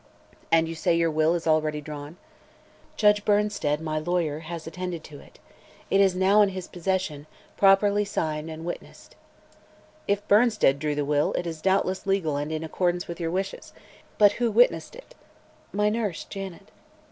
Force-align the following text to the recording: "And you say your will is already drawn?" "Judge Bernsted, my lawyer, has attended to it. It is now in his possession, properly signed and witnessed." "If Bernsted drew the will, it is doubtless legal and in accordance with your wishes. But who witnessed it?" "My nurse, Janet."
"And 0.51 0.67
you 0.67 0.73
say 0.73 0.95
your 0.97 1.11
will 1.11 1.35
is 1.35 1.45
already 1.45 1.79
drawn?" 1.79 2.17
"Judge 2.97 3.23
Bernsted, 3.23 3.79
my 3.81 3.99
lawyer, 3.99 4.39
has 4.39 4.65
attended 4.65 5.03
to 5.03 5.19
it. 5.19 5.37
It 5.91 6.01
is 6.01 6.15
now 6.15 6.41
in 6.41 6.49
his 6.49 6.67
possession, 6.67 7.27
properly 7.55 8.03
signed 8.03 8.49
and 8.49 8.65
witnessed." 8.65 9.15
"If 10.07 10.27
Bernsted 10.27 10.79
drew 10.79 10.95
the 10.95 11.05
will, 11.05 11.33
it 11.33 11.45
is 11.45 11.61
doubtless 11.61 12.07
legal 12.07 12.35
and 12.35 12.51
in 12.51 12.63
accordance 12.63 13.07
with 13.07 13.19
your 13.19 13.29
wishes. 13.29 13.73
But 14.17 14.31
who 14.41 14.49
witnessed 14.49 14.95
it?" 14.95 15.13
"My 15.71 15.87
nurse, 15.89 16.23
Janet." 16.23 16.71